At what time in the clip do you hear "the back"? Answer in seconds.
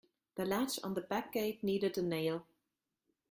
0.95-1.31